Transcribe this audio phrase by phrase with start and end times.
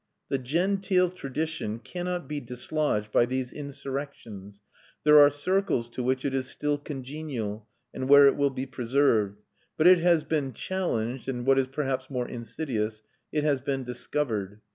[0.29, 4.59] The genteel tradition cannot be dislodged by these insurrections;
[5.03, 9.43] there are circles to which it is still congenial, and where it will be preserved.
[9.77, 14.59] But it has been challenged and (what is perhaps more insidious) it has been discovered.